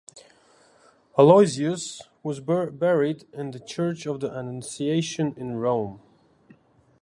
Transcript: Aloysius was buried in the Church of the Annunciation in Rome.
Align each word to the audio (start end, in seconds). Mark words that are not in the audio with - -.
Aloysius 1.15 2.01
was 2.23 2.39
buried 2.39 3.27
in 3.33 3.51
the 3.51 3.59
Church 3.59 4.07
of 4.07 4.19
the 4.19 4.33
Annunciation 4.35 5.35
in 5.37 5.57
Rome. 5.57 6.01